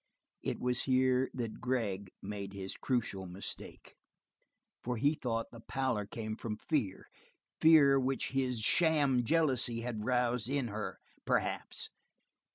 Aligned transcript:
It 0.41 0.59
was 0.59 0.85
here 0.85 1.29
that 1.35 1.61
Gregg 1.61 2.09
made 2.23 2.53
his 2.53 2.75
crucial 2.75 3.27
mistake, 3.27 3.93
for 4.83 4.97
he 4.97 5.13
thought 5.13 5.51
the 5.51 5.59
pallor 5.59 6.07
came 6.07 6.35
from 6.35 6.57
fear, 6.57 7.07
fear 7.59 7.99
which 7.99 8.29
his 8.29 8.61
sham 8.61 9.23
jealousy 9.23 9.81
had 9.81 10.03
roused 10.03 10.49
in 10.49 10.69
her, 10.69 10.97
perhaps. 11.23 11.89